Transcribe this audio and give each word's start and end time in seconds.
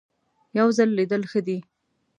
یو 0.57 0.67
ځل 0.77 0.89
لیدل 0.97 1.21
ښه 1.31 1.41
دي. 1.47 1.57